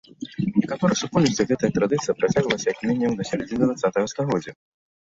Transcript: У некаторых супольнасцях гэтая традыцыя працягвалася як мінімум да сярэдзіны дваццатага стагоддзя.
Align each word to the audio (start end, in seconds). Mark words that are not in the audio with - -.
У 0.43 0.45
некаторых 0.61 0.97
супольнасцях 1.01 1.45
гэтая 1.51 1.71
традыцыя 1.77 2.17
працягвалася 2.23 2.67
як 2.73 2.79
мінімум 2.89 3.13
да 3.21 3.31
сярэдзіны 3.33 3.63
дваццатага 3.71 4.05
стагоддзя. 4.17 4.61